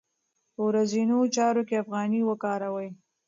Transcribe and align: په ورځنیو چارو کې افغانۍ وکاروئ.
په 0.53 0.61
ورځنیو 0.69 1.31
چارو 1.35 1.61
کې 1.67 1.81
افغانۍ 1.83 2.21
وکاروئ. 2.25 2.89